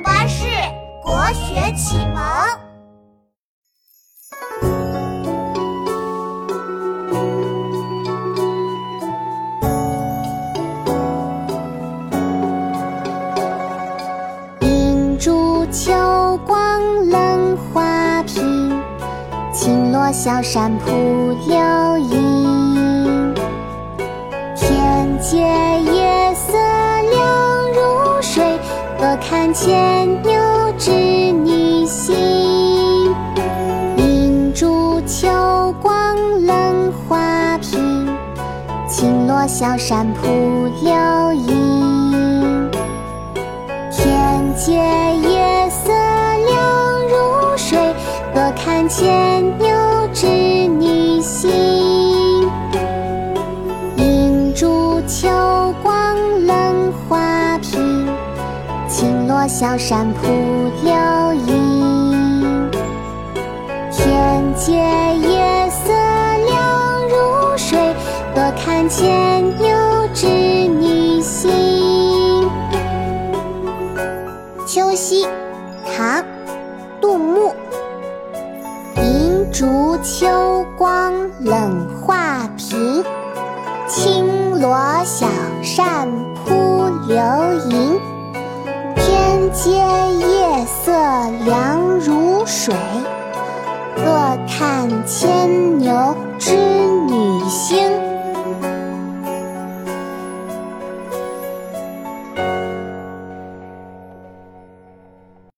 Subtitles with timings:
[0.00, 0.44] 巴士
[1.02, 2.22] 国学启蒙。
[14.60, 15.92] 银烛秋
[16.46, 18.82] 光冷画屏，
[19.52, 20.90] 轻罗小扇扑
[21.46, 22.33] 流萤。
[29.04, 30.32] 坐看牵牛
[30.78, 32.16] 织女星。
[33.98, 35.28] 银烛秋
[35.82, 38.08] 光冷画屏，
[38.88, 40.26] 轻罗小扇扑
[40.82, 42.70] 流萤。
[43.92, 47.78] 天阶夜色凉如水，
[48.32, 49.68] 坐看牵牛
[50.14, 51.83] 织女星。
[59.04, 60.22] 轻罗小扇扑
[60.82, 60.94] 流
[61.46, 62.70] 萤。
[63.92, 65.92] 天阶夜色
[66.46, 67.94] 凉如水，
[68.34, 69.68] 坐看牵牛
[70.14, 72.48] 织女星。
[74.66, 75.28] 秋夕，
[75.94, 76.22] 唐·
[76.98, 77.52] 杜牧。
[79.02, 83.04] 银烛秋光冷画屏，
[83.86, 85.26] 轻罗小
[85.62, 86.08] 扇
[86.46, 87.18] 扑流
[87.68, 87.83] 萤。
[89.54, 90.90] 阶夜色
[91.44, 92.74] 凉如水，
[93.96, 94.04] 坐
[94.48, 95.63] 看千